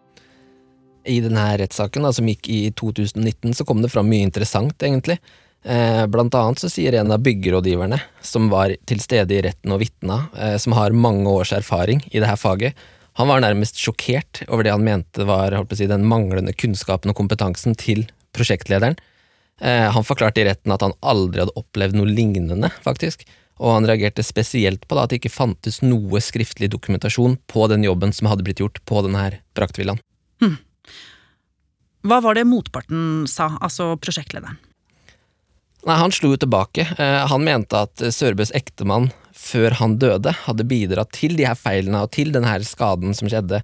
I 1.06 1.20
denne 1.24 1.44
rettssaken 1.60 2.08
som 2.12 2.28
gikk 2.28 2.48
i 2.52 2.60
2019, 2.74 3.54
så 3.54 3.66
kom 3.66 3.82
det 3.82 3.92
fram 3.92 4.08
mye 4.10 4.26
interessant, 4.26 4.74
egentlig. 4.82 5.18
Eh, 5.66 6.04
blant 6.06 6.34
annet 6.34 6.62
så 6.62 6.70
sier 6.70 6.94
en 6.94 7.14
av 7.14 7.22
byggerådgiverne, 7.26 7.98
som 8.22 8.50
var 8.52 8.74
til 8.86 9.00
stede 9.02 9.34
i 9.34 9.40
retten 9.46 9.74
og 9.74 9.80
vitna, 9.82 10.26
eh, 10.38 10.56
som 10.62 10.76
har 10.78 10.94
mange 10.94 11.26
års 11.30 11.54
erfaring 11.56 12.04
i 12.12 12.20
dette 12.20 12.36
faget, 12.38 12.76
han 13.16 13.30
var 13.30 13.40
nærmest 13.40 13.78
sjokkert 13.80 14.42
over 14.50 14.66
det 14.66 14.74
han 14.74 14.84
mente 14.84 15.24
var 15.24 15.54
si, 15.72 15.86
den 15.88 16.04
manglende 16.04 16.52
kunnskapen 16.52 17.10
og 17.10 17.16
kompetansen 17.16 17.72
til 17.78 18.04
prosjektlederen. 18.36 18.98
Eh, 19.60 19.88
han 19.88 20.04
forklarte 20.04 20.42
i 20.42 20.44
retten 20.44 20.74
at 20.74 20.84
han 20.84 20.92
aldri 21.00 21.40
hadde 21.40 21.56
opplevd 21.56 21.96
noe 21.96 22.10
lignende, 22.10 22.68
faktisk, 22.84 23.24
og 23.56 23.72
han 23.78 23.88
reagerte 23.88 24.24
spesielt 24.26 24.84
på 24.84 24.98
da, 24.98 25.06
at 25.06 25.14
det 25.14 25.22
ikke 25.22 25.32
fantes 25.32 25.80
noe 25.80 26.20
skriftlig 26.20 26.68
dokumentasjon 26.74 27.38
på 27.48 27.64
den 27.72 27.86
jobben 27.88 28.12
som 28.12 28.28
hadde 28.28 28.44
blitt 28.44 28.60
gjort 28.60 28.82
på 28.84 29.00
denne 29.06 29.30
braktvillaen. 29.56 30.02
Hm. 30.44 30.58
Hva 32.06 32.20
var 32.22 32.38
det 32.38 32.46
motparten 32.46 33.26
sa, 33.30 33.50
altså 33.60 33.94
prosjektlederen? 33.98 34.60
Nei, 35.86 35.96
Han 36.02 36.14
slo 36.14 36.32
jo 36.34 36.40
tilbake. 36.42 36.86
Eh, 36.98 37.22
han 37.30 37.44
mente 37.46 37.78
at 37.86 38.02
Sørbøs 38.14 38.52
ektemann, 38.54 39.10
før 39.36 39.76
han 39.80 39.98
døde, 40.02 40.32
hadde 40.46 40.66
bidratt 40.66 41.12
til 41.14 41.36
de 41.38 41.46
her 41.46 41.58
feilene 41.58 42.02
og 42.02 42.12
til 42.16 42.32
denne 42.34 42.50
her 42.50 42.64
skaden 42.66 43.14
som 43.14 43.30
skjedde. 43.30 43.62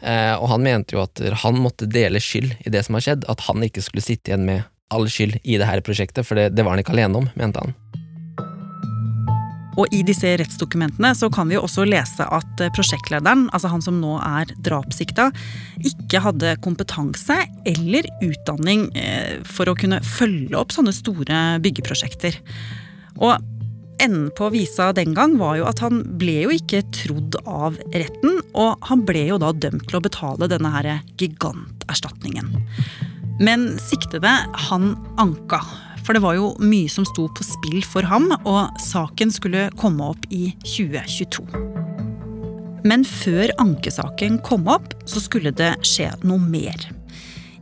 Eh, 0.00 0.34
og 0.36 0.48
han 0.52 0.64
mente 0.64 0.96
jo 0.96 1.02
at 1.04 1.20
han 1.42 1.60
måtte 1.60 1.88
dele 1.90 2.20
skyld 2.22 2.54
i 2.64 2.72
det 2.72 2.84
som 2.86 2.96
har 2.96 3.04
skjedd, 3.04 3.28
at 3.28 3.44
han 3.48 3.64
ikke 3.66 3.84
skulle 3.84 4.04
sitte 4.04 4.32
igjen 4.32 4.46
med 4.48 4.68
all 4.94 5.08
skyld 5.12 5.40
i 5.42 5.58
det 5.60 5.68
her 5.68 5.82
prosjektet, 5.84 6.24
for 6.24 6.38
det, 6.38 6.50
det 6.56 6.64
var 6.64 6.76
han 6.76 6.84
ikke 6.84 6.94
alene 6.96 7.24
om, 7.24 7.28
mente 7.36 7.60
han. 7.60 7.74
Og 9.78 9.94
i 9.94 10.02
disse 10.06 10.30
rettsdokumentene 10.40 11.12
så 11.14 11.28
kan 11.32 11.48
vi 11.50 11.56
jo 11.56 11.64
også 11.66 11.86
lese 11.88 12.26
at 12.26 12.62
eh, 12.64 12.72
prosjektlederen, 12.74 13.46
altså 13.54 13.70
han 13.72 13.84
som 13.84 14.00
nå 14.02 14.16
er 14.24 14.50
drapssikta, 14.66 15.30
ikke 15.86 16.22
hadde 16.24 16.56
kompetanse 16.64 17.38
eller 17.68 18.08
utdanning 18.24 18.88
eh, 18.98 19.38
for 19.46 19.70
å 19.70 19.76
kunne 19.78 20.02
følge 20.04 20.58
opp 20.58 20.74
sånne 20.74 20.94
store 20.96 21.44
byggeprosjekter. 21.62 22.40
Og 23.22 23.38
enden 24.02 24.30
på 24.38 24.50
visa 24.54 24.92
den 24.94 25.14
gang 25.14 25.36
var 25.38 25.56
jo 25.58 25.66
at 25.70 25.82
han 25.82 26.02
ble 26.18 26.40
jo 26.46 26.54
ikke 26.54 26.84
trodd 26.94 27.38
av 27.46 27.78
retten, 27.94 28.40
og 28.58 28.78
han 28.90 29.02
ble 29.06 29.26
jo 29.30 29.40
da 29.42 29.52
dømt 29.54 29.88
til 29.88 29.98
å 29.98 30.04
betale 30.04 30.50
denne 30.50 30.70
her 30.74 30.90
giganterstatningen. 31.18 32.54
Men 33.38 33.70
siktede, 33.78 34.30
han 34.68 34.96
anka. 35.22 35.62
For 36.08 36.16
det 36.16 36.24
var 36.24 36.38
jo 36.38 36.54
mye 36.64 36.88
som 36.88 37.04
sto 37.04 37.26
på 37.28 37.44
spill 37.44 37.82
for 37.84 38.06
ham, 38.08 38.30
og 38.48 38.78
saken 38.80 39.28
skulle 39.28 39.66
komme 39.76 40.06
opp 40.08 40.22
i 40.32 40.54
2022. 40.64 41.42
Men 42.88 43.02
før 43.04 43.50
ankesaken 43.60 44.38
kom 44.40 44.70
opp, 44.72 44.94
så 45.04 45.20
skulle 45.20 45.52
det 45.52 45.74
skje 45.84 46.06
noe 46.22 46.40
mer. 46.40 46.86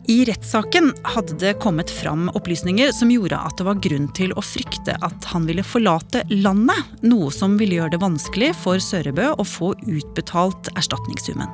I 0.07 0.21
rettssaken 0.29 0.93
hadde 1.17 1.35
det 1.41 1.57
kommet 1.59 1.91
fram 1.91 2.29
opplysninger 2.39 2.93
som 2.95 3.11
gjorde 3.11 3.41
at 3.49 3.59
det 3.59 3.67
var 3.67 3.81
grunn 3.83 4.07
til 4.15 4.31
å 4.39 4.45
frykte 4.47 4.95
at 5.03 5.27
han 5.33 5.49
ville 5.49 5.65
forlate 5.67 6.23
landet, 6.31 6.79
noe 7.03 7.33
som 7.35 7.57
ville 7.59 7.81
gjøre 7.81 7.97
det 7.97 8.01
vanskelig 8.05 8.53
for 8.61 8.79
Sørebø 8.79 9.33
å 9.35 9.47
få 9.57 9.73
utbetalt 9.89 10.71
erstatningssummen. 10.77 11.51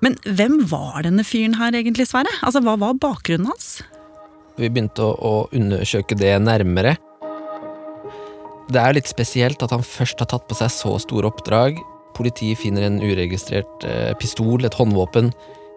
Men 0.00 0.16
hvem 0.24 0.62
var 0.72 1.04
denne 1.04 1.26
fyren 1.28 1.58
her 1.60 1.76
egentlig, 1.76 2.08
Sverre? 2.08 2.32
Altså, 2.40 2.64
Hva 2.64 2.78
var 2.80 2.96
bakgrunnen 3.04 3.52
hans? 3.52 3.82
Vi 4.56 4.70
begynte 4.72 5.04
å, 5.04 5.12
å 5.16 5.34
undersøke 5.56 6.16
det 6.16 6.32
nærmere. 6.40 6.96
Det 8.66 8.80
er 8.82 8.96
litt 8.96 9.10
spesielt 9.10 9.60
at 9.62 9.74
han 9.74 9.84
først 9.84 10.22
har 10.22 10.30
tatt 10.30 10.46
på 10.48 10.56
seg 10.58 10.72
så 10.72 10.96
store 11.02 11.28
oppdrag. 11.30 11.76
Politiet 12.16 12.58
finner 12.58 12.86
en 12.86 12.98
uregistrert 13.02 13.84
eh, 13.86 14.10
pistol, 14.18 14.64
et 14.64 14.74
håndvåpen, 14.74 15.30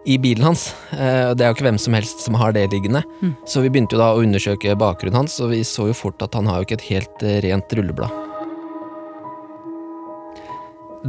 i 0.08 0.16
bilen 0.18 0.48
hans. 0.48 0.70
Eh, 0.96 1.30
det 1.36 1.44
er 1.44 1.50
jo 1.50 1.58
ikke 1.58 1.68
hvem 1.68 1.78
som 1.82 1.94
helst 1.94 2.24
som 2.24 2.38
har 2.40 2.56
det 2.56 2.64
liggende. 2.72 3.04
Mm. 3.20 3.36
Så 3.44 3.62
vi 3.62 3.70
begynte 3.70 3.98
jo 3.98 4.02
da 4.02 4.10
å 4.14 4.24
undersøke 4.24 4.74
bakgrunnen 4.80 5.20
hans, 5.20 5.36
og 5.44 5.52
vi 5.52 5.60
så 5.66 5.90
jo 5.90 5.96
fort 5.96 6.24
at 6.24 6.34
han 6.38 6.48
har 6.48 6.60
jo 6.60 6.68
ikke 6.68 6.80
et 6.80 6.88
helt 6.88 7.24
eh, 7.26 7.40
rent 7.44 7.76
rulleblad. 7.76 8.28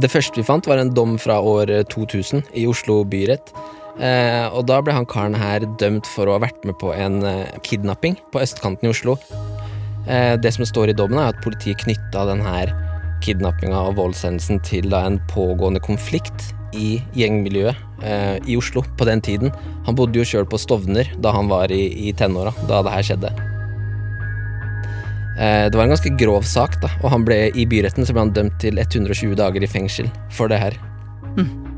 Det 0.02 0.08
første 0.08 0.40
vi 0.40 0.46
fant, 0.46 0.68
var 0.68 0.80
en 0.80 0.92
dom 0.92 1.18
fra 1.20 1.40
år 1.44 1.72
2000 1.92 2.46
i 2.56 2.68
Oslo 2.68 3.02
byrett. 3.04 3.50
Eh, 4.00 4.46
og 4.48 4.64
da 4.70 4.78
ble 4.80 4.94
han 4.96 5.08
karen 5.08 5.36
her 5.36 5.66
dømt 5.80 6.08
for 6.08 6.28
å 6.28 6.38
ha 6.38 6.44
vært 6.46 6.64
med 6.64 6.78
på 6.80 6.94
en 6.96 7.20
eh, 7.28 7.58
kidnapping 7.66 8.16
på 8.32 8.40
østkanten 8.40 8.88
i 8.88 8.92
Oslo. 8.92 9.18
Eh, 10.08 10.34
det 10.40 10.54
som 10.56 10.64
står 10.66 10.92
i 10.92 10.96
dommen, 10.96 11.20
er 11.20 11.34
at 11.34 11.44
politiet 11.44 11.82
knytta 11.84 12.24
denne 12.30 12.56
kidnappinga 13.22 13.84
og 13.90 13.98
voldshendelsen 14.00 14.62
til 14.66 14.88
da, 14.90 15.04
en 15.06 15.20
pågående 15.30 15.82
konflikt 15.84 16.50
i 16.72 16.96
gjengmiljøet 17.18 18.04
eh, 18.08 18.36
i 18.48 18.56
Oslo 18.58 18.82
på 18.98 19.06
den 19.08 19.22
tiden. 19.22 19.52
Han 19.86 19.98
bodde 19.98 20.18
jo 20.18 20.26
sjøl 20.26 20.48
på 20.48 20.60
Stovner 20.60 21.12
da 21.22 21.34
han 21.36 21.50
var 21.52 21.72
i, 21.74 21.84
i 22.08 22.14
tenåra, 22.16 22.54
da 22.70 22.82
det 22.82 22.94
her 22.96 23.10
skjedde. 23.12 23.32
Eh, 25.38 25.66
det 25.68 25.76
var 25.76 25.86
en 25.86 25.94
ganske 25.94 26.14
grov 26.20 26.48
sak, 26.48 26.80
da, 26.82 26.90
og 27.02 27.12
han 27.14 27.28
ble 27.28 27.44
i 27.56 27.68
byretten 27.68 28.08
så 28.08 28.16
ble 28.16 28.26
han 28.26 28.34
dømt 28.36 28.58
til 28.62 28.80
120 28.80 29.36
dager 29.38 29.64
i 29.64 29.70
fengsel 29.70 30.10
for 30.32 30.52
det 30.52 30.60
her. 30.64 30.80
Mm. 31.36 31.71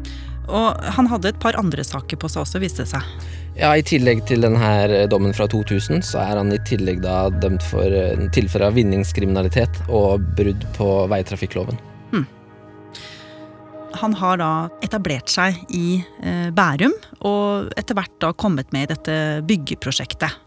Og 0.48 0.84
han 0.96 1.08
hadde 1.08 1.32
et 1.32 1.40
par 1.40 1.56
andre 1.60 1.84
saker 1.86 2.20
på 2.20 2.28
seg 2.30 2.44
også, 2.44 2.60
viste 2.62 2.84
det 2.84 2.92
seg. 2.92 3.08
Ja, 3.54 3.70
I 3.78 3.84
tillegg 3.86 4.24
til 4.26 4.42
denne 4.42 5.04
dommen 5.10 5.34
fra 5.36 5.46
2000, 5.50 6.02
så 6.02 6.20
er 6.24 6.40
han 6.40 6.50
i 6.52 6.60
tillegg 6.66 7.04
da 7.04 7.28
dømt 7.30 7.62
for 7.62 7.86
eh, 7.86 8.24
tilfelle 8.34 8.66
av 8.66 8.78
vinningskriminalitet 8.78 9.84
og 9.88 10.24
brudd 10.34 10.66
på 10.74 10.88
veitrafikkloven. 11.12 11.78
Hmm. 12.10 12.26
Han 14.02 14.16
har 14.18 14.40
da 14.42 14.50
etablert 14.82 15.30
seg 15.30 15.60
i 15.70 16.00
eh, 16.02 16.48
Bærum, 16.54 16.96
og 17.22 17.70
etter 17.78 17.94
hvert 17.96 18.18
da 18.24 18.32
kommet 18.34 18.74
med 18.74 18.88
i 18.88 18.92
dette 18.96 19.16
byggeprosjektet. 19.46 20.42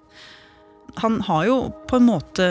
Han 1.00 1.22
har 1.22 1.48
jo 1.48 1.58
på 1.88 2.00
en 2.00 2.10
måte 2.10 2.46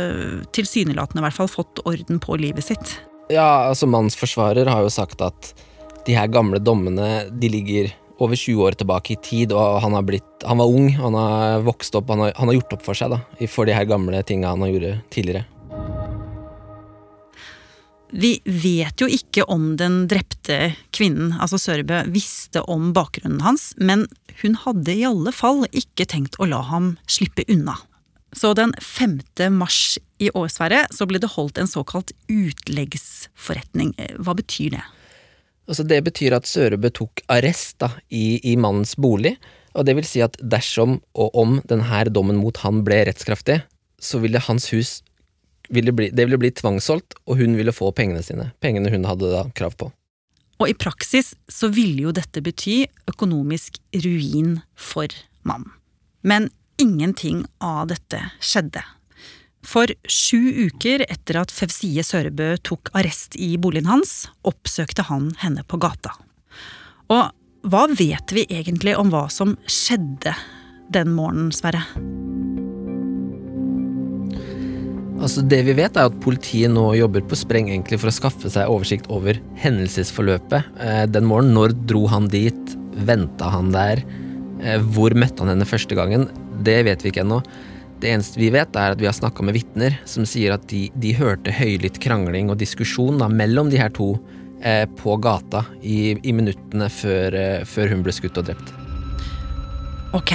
tilsynelatende 0.56 1.20
i 1.20 1.26
hvert 1.26 1.36
fall 1.36 1.52
fått 1.52 1.84
orden 1.84 2.20
på 2.22 2.38
livet 2.40 2.64
sitt. 2.64 2.96
Ja, 3.28 3.66
altså 3.68 3.88
mannsforsvarer 3.90 4.68
har 4.70 4.84
jo 4.86 4.92
sagt 4.92 5.20
at 5.24 5.52
de 6.06 6.14
her 6.14 6.28
gamle 6.30 6.60
dommene 6.62 7.26
de 7.30 7.50
ligger 7.50 7.90
over 8.22 8.38
20 8.38 8.62
år 8.64 8.76
tilbake 8.80 9.12
i 9.12 9.18
tid, 9.20 9.52
og 9.52 9.80
han, 9.84 9.96
blitt, 10.06 10.28
han 10.46 10.60
var 10.62 10.70
ung, 10.72 10.88
han 10.96 11.16
har 11.18 11.66
vokst 11.66 11.98
opp, 11.98 12.08
han 12.12 12.22
har, 12.24 12.32
han 12.38 12.48
har 12.48 12.56
gjort 12.60 12.78
opp 12.78 12.86
for 12.86 12.96
seg 12.96 13.12
da, 13.12 13.20
for 13.50 13.68
de 13.68 13.76
her 13.76 13.88
gamle 13.88 14.22
tinga 14.24 14.54
han 14.54 14.64
har 14.64 14.72
gjort 14.72 15.12
tidligere. 15.12 15.44
Vi 18.16 18.38
vet 18.46 19.02
jo 19.02 19.08
ikke 19.10 19.44
om 19.50 19.74
den 19.76 20.04
drepte 20.08 20.76
kvinnen, 20.94 21.34
altså 21.42 21.58
Sørbø, 21.60 22.04
visste 22.14 22.62
om 22.70 22.92
bakgrunnen 22.96 23.42
hans, 23.44 23.72
men 23.76 24.06
hun 24.40 24.56
hadde 24.62 24.94
i 24.94 25.04
alle 25.04 25.34
fall 25.34 25.66
ikke 25.74 26.06
tenkt 26.08 26.38
å 26.38 26.48
la 26.48 26.62
ham 26.70 26.94
slippe 27.10 27.44
unna. 27.50 27.76
Så 28.36 28.52
den 28.56 28.72
5. 28.80 29.18
mars 29.56 29.98
i 30.22 30.30
år, 30.30 30.48
Sverre, 30.52 30.84
så 30.92 31.06
ble 31.08 31.20
det 31.20 31.34
holdt 31.34 31.58
en 31.60 31.70
såkalt 31.70 32.12
utleggsforretning. 32.30 33.94
Hva 34.20 34.36
betyr 34.38 34.76
det? 34.76 34.84
Altså 35.66 35.82
det 35.86 35.98
betyr 36.06 36.36
at 36.36 36.46
Sørebø 36.46 36.90
tok 36.94 37.22
arrest 37.32 37.80
da, 37.82 37.90
i, 38.08 38.38
i, 38.38 38.54
mannens 38.60 38.94
bolig, 38.98 39.34
og 39.74 39.86
det 39.88 39.96
vil 39.98 40.06
si 40.08 40.22
at 40.24 40.38
dersom 40.40 41.00
og 41.18 41.34
om 41.36 41.58
denne 41.68 42.04
dommen 42.08 42.38
mot 42.40 42.56
han 42.62 42.84
ble 42.86 43.02
rettskraftig, 43.08 43.60
så 43.98 44.20
ville 44.22 44.42
hans 44.46 44.70
hus 44.72 45.00
ville 45.68 45.92
bli, 45.92 46.12
det 46.14 46.28
ville 46.28 46.38
bli 46.38 46.52
tvangssolgt, 46.54 47.16
og 47.26 47.40
hun 47.40 47.56
ville 47.58 47.74
få 47.74 47.90
pengene 47.96 48.22
sine. 48.22 48.52
Pengene 48.62 48.92
hun 48.92 49.06
hadde 49.08 49.32
da 49.32 49.46
krav 49.58 49.74
på. 49.78 49.90
Og 50.62 50.70
i 50.70 50.76
praksis 50.78 51.34
så 51.52 51.68
ville 51.74 52.06
jo 52.06 52.14
dette 52.16 52.40
bety 52.40 52.84
økonomisk 53.10 53.80
ruin 54.04 54.60
for 54.78 55.10
mannen. 55.42 55.72
Men 56.22 56.48
ingenting 56.80 57.44
av 57.62 57.90
dette 57.90 58.22
skjedde. 58.40 58.82
For 59.66 59.90
sju 60.06 60.68
uker 60.68 61.02
etter 61.08 61.40
at 61.40 61.52
Fevsie 61.54 62.04
Sørebø 62.06 62.54
tok 62.66 62.92
arrest 62.94 63.34
i 63.34 63.56
boligen 63.58 63.90
hans, 63.90 64.28
oppsøkte 64.46 65.08
han 65.10 65.32
henne 65.42 65.66
på 65.66 65.80
gata. 65.82 66.14
Og 67.10 67.32
hva 67.66 67.82
vet 67.90 68.30
vi 68.34 68.46
egentlig 68.46 68.94
om 68.98 69.10
hva 69.10 69.26
som 69.32 69.56
skjedde 69.66 70.36
den 70.94 71.10
morgenen, 71.16 71.50
Sverre? 71.54 71.82
Altså 75.16 75.42
Det 75.42 75.62
vi 75.66 75.74
vet, 75.74 75.96
er 75.96 76.10
at 76.10 76.18
politiet 76.22 76.70
nå 76.70 76.90
jobber 76.94 77.24
på 77.26 77.38
spreng 77.40 77.70
egentlig 77.72 77.98
for 77.98 78.12
å 78.12 78.14
skaffe 78.14 78.50
seg 78.52 78.70
oversikt 78.70 79.08
over 79.10 79.40
hendelsesforløpet. 79.58 80.68
Eh, 80.78 81.04
den 81.10 81.26
morgenen, 81.26 81.56
når 81.56 81.74
dro 81.88 82.04
han 82.12 82.28
dit? 82.30 82.76
Venta 83.08 83.48
han 83.50 83.72
der? 83.74 84.04
Eh, 84.60 84.78
hvor 84.94 85.16
møtte 85.16 85.42
han 85.42 85.54
henne 85.56 85.66
første 85.66 85.98
gangen? 85.98 86.28
Det 86.62 86.84
vet 86.86 87.02
vi 87.02 87.10
ikke 87.10 87.24
ennå. 87.24 87.40
Det 88.00 88.10
eneste 88.12 88.40
vi 88.40 88.50
vet, 88.52 88.76
er 88.76 88.92
at 88.92 89.00
vi 89.00 89.08
har 89.08 89.14
snakka 89.16 89.44
med 89.46 89.56
vitner 89.56 89.94
som 90.08 90.26
sier 90.28 90.52
at 90.56 90.66
de, 90.68 90.86
de 91.00 91.14
hørte 91.16 91.52
høylytt 91.54 91.96
krangling 92.02 92.50
og 92.52 92.58
diskusjon 92.60 93.22
da, 93.22 93.28
mellom 93.32 93.70
de 93.72 93.80
her 93.80 93.92
to 93.96 94.10
eh, 94.60 94.84
på 95.00 95.16
gata 95.24 95.64
i, 95.80 96.12
i 96.20 96.34
minuttene 96.36 96.90
før, 96.92 97.36
eh, 97.40 97.64
før, 97.64 97.94
hun 97.94 98.04
ble 98.04 98.12
skutt 98.12 98.36
og 98.42 98.50
drept. 98.50 98.74
Ok. 100.16 100.34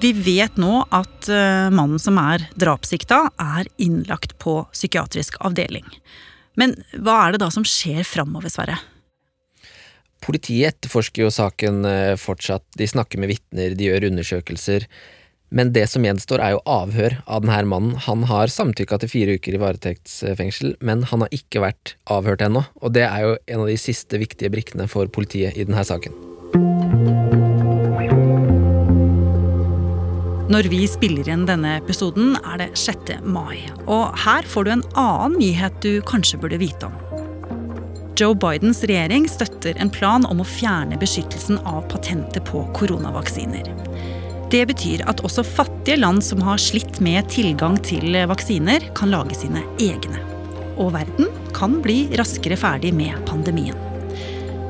Vi 0.00 0.14
vet 0.16 0.56
nå 0.56 0.78
at 0.96 1.28
uh, 1.28 1.68
mannen 1.68 2.00
som 2.00 2.16
er 2.16 2.46
drapssikta, 2.56 3.26
er 3.36 3.68
innlagt 3.76 4.38
på 4.40 4.62
psykiatrisk 4.72 5.36
avdeling. 5.44 5.84
Men 6.56 6.72
hva 6.96 7.18
er 7.26 7.34
det 7.34 7.42
da 7.42 7.50
som 7.52 7.66
skjer 7.68 8.00
framover, 8.08 8.48
Sverre? 8.48 8.78
Politiet 10.24 10.72
etterforsker 10.72 11.26
jo 11.26 11.32
saken 11.32 11.84
uh, 11.84 12.16
fortsatt. 12.16 12.64
De 12.80 12.88
snakker 12.88 13.20
med 13.20 13.34
vitner, 13.34 13.76
de 13.76 13.90
gjør 13.90 14.08
undersøkelser. 14.08 14.88
Men 15.50 15.72
det 15.74 15.88
som 15.90 16.04
gjenstår, 16.06 16.38
er 16.38 16.54
jo 16.54 16.62
avhør 16.70 17.16
av 17.26 17.42
denne 17.42 17.66
mannen. 17.66 17.96
Han 18.06 18.22
har 18.30 18.52
samtykka 18.52 19.00
til 19.02 19.10
fire 19.10 19.34
uker 19.34 19.56
i 19.56 19.60
varetektsfengsel, 19.60 20.76
men 20.78 21.02
han 21.10 21.24
har 21.24 21.34
ikke 21.34 21.64
vært 21.64 21.96
avhørt 22.06 22.44
ennå. 22.46 22.62
Og 22.78 22.94
det 22.94 23.02
er 23.08 23.24
jo 23.26 23.32
en 23.50 23.64
av 23.64 23.70
de 23.72 23.78
siste 23.80 24.20
viktige 24.22 24.52
brikkene 24.54 24.86
for 24.90 25.10
politiet 25.10 25.58
i 25.58 25.66
denne 25.66 25.82
saken. 25.86 26.14
Når 30.50 30.66
vi 30.70 30.80
spiller 30.90 31.28
inn 31.30 31.44
denne 31.46 31.76
episoden, 31.78 32.36
er 32.42 32.62
det 32.62 32.70
6. 32.78 33.18
mai. 33.22 33.60
Og 33.86 34.14
her 34.22 34.46
får 34.50 34.66
du 34.66 34.72
en 34.74 34.86
annen 34.98 35.38
nyhet 35.38 35.82
du 35.82 35.98
kanskje 36.06 36.38
burde 36.42 36.58
vite 36.62 36.90
om. 36.90 36.94
Joe 38.18 38.34
Bidens 38.36 38.82
regjering 38.84 39.26
støtter 39.30 39.78
en 39.80 39.90
plan 39.90 40.26
om 40.28 40.42
å 40.42 40.46
fjerne 40.46 40.98
beskyttelsen 41.00 41.58
av 41.64 41.86
patentet 41.90 42.44
på 42.50 42.66
koronavaksiner. 42.76 43.70
Det 44.50 44.64
betyr 44.66 45.04
at 45.06 45.20
også 45.22 45.44
fattige 45.46 46.00
land 46.00 46.24
som 46.26 46.40
har 46.42 46.58
slitt 46.58 46.98
med 47.04 47.28
tilgang 47.30 47.76
til 47.86 48.16
vaksiner, 48.26 48.88
kan 48.98 49.12
lage 49.12 49.36
sine 49.38 49.62
egne. 49.78 50.24
Og 50.74 50.90
verden 50.96 51.28
kan 51.54 51.76
bli 51.84 52.08
raskere 52.18 52.58
ferdig 52.58 52.90
med 52.96 53.14
pandemien. 53.28 53.78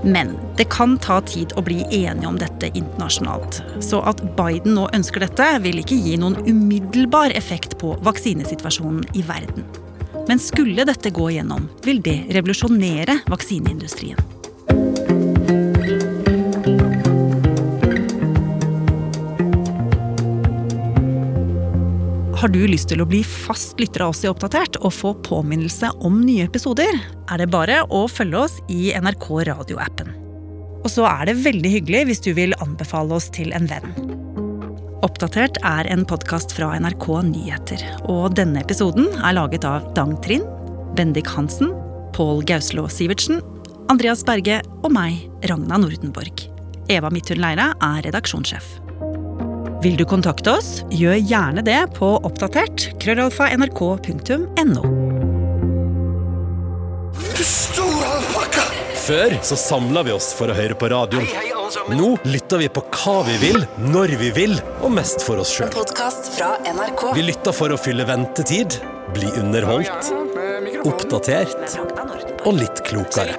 Men 0.05 0.35
det 0.57 0.67
kan 0.73 0.99
ta 1.01 1.21
tid 1.25 1.53
å 1.57 1.65
bli 1.65 1.81
enige 1.85 2.29
om 2.29 2.37
dette 2.41 2.69
internasjonalt. 2.73 3.61
Så 3.85 4.01
at 4.09 4.21
Biden 4.37 4.77
nå 4.77 4.87
ønsker 4.97 5.25
dette, 5.25 5.49
vil 5.65 5.81
ikke 5.81 5.97
gi 5.97 6.17
noen 6.21 6.37
umiddelbar 6.45 7.33
effekt 7.37 7.79
på 7.81 7.95
vaksinesituasjonen 8.05 9.05
i 9.17 9.25
verden. 9.29 9.65
Men 10.29 10.41
skulle 10.41 10.85
dette 10.89 11.13
gå 11.13 11.31
igjennom, 11.33 11.69
vil 11.85 12.05
det 12.05 12.19
revolusjonere 12.37 13.23
vaksineindustrien. 13.33 14.30
Har 22.41 22.49
du 22.49 22.63
lyst 22.65 22.89
til 22.89 23.03
å 23.03 23.05
bli 23.05 23.19
fast 23.21 23.77
lytter 23.77 24.01
av 24.07 24.15
oss 24.15 24.23
i 24.25 24.29
Oppdatert 24.31 24.79
og 24.81 24.95
få 24.97 25.11
påminnelse 25.27 25.91
om 26.09 26.23
nye 26.25 26.47
episoder, 26.47 26.89
er 27.29 27.43
det 27.43 27.51
bare 27.53 27.83
å 27.93 28.07
følge 28.09 28.41
oss 28.47 28.55
i 28.73 28.95
NRK 28.97 29.27
radioappen. 29.51 30.09
Og 30.81 30.89
så 30.89 31.05
er 31.05 31.29
det 31.29 31.37
veldig 31.45 31.75
hyggelig 31.75 32.03
hvis 32.09 32.25
du 32.25 32.31
vil 32.39 32.57
anbefale 32.65 33.19
oss 33.19 33.29
til 33.37 33.53
en 33.53 33.69
venn. 33.69 33.93
Oppdatert 35.05 35.61
er 35.69 35.93
en 35.93 36.07
podkast 36.09 36.57
fra 36.57 36.73
NRK 36.81 37.07
Nyheter, 37.29 37.85
og 38.09 38.33
denne 38.41 38.65
episoden 38.65 39.13
er 39.21 39.37
laget 39.37 39.69
av 39.69 39.93
Dang 39.93 40.17
Trind, 40.25 40.49
Bendik 40.97 41.29
Hansen, 41.37 41.75
Pål 42.17 42.41
Gauslå 42.49 42.89
Sivertsen, 42.89 43.45
Andreas 43.93 44.25
Berge 44.25 44.63
og 44.81 44.95
meg, 44.97 45.27
Ragna 45.53 45.85
Nordenborg. 45.85 46.49
Eva 46.89 47.13
Midthun 47.13 47.45
Leira 47.45 47.75
er 47.85 48.07
redaksjonssjef. 48.09 48.79
Vil 49.81 49.97
du 49.97 50.03
kontakte 50.05 50.53
oss, 50.59 50.83
gjør 50.93 51.15
gjerne 51.25 51.63
det 51.65 51.79
på 51.97 52.09
oppdatert 52.29 52.91
krøllalfa 53.01 53.47
nrk.no. 53.57 54.83
Før 59.01 59.37
så 59.41 59.57
samla 59.57 60.03
vi 60.05 60.13
oss 60.13 60.29
for 60.37 60.53
å 60.53 60.57
høre 60.59 60.77
på 60.77 60.91
radioen. 60.93 61.25
Nå 61.97 62.11
lytter 62.29 62.61
vi 62.61 62.69
på 62.69 62.83
hva 62.93 63.17
vi 63.25 63.39
vil, 63.41 63.65
når 63.89 64.13
vi 64.21 64.29
vil, 64.37 64.55
og 64.85 64.93
mest 64.99 65.25
for 65.25 65.41
oss 65.41 65.55
sjøl. 65.57 65.73
Podkast 65.73 66.29
fra 66.37 66.53
NRK. 66.61 67.07
Vi 67.17 67.25
lytter 67.31 67.57
for 67.57 67.73
å 67.73 67.81
fylle 67.81 68.05
ventetid, 68.05 68.77
bli 69.17 69.33
underholdt, 69.41 70.13
oppdatert 70.85 71.81
og 72.45 72.53
litt 72.61 72.85
klokere. 72.85 73.39